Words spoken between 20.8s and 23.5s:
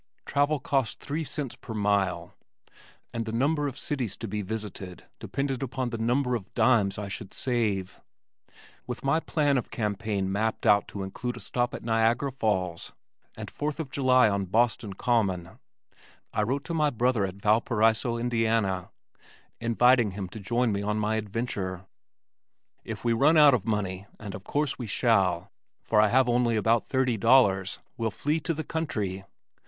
in my adventure. "If we run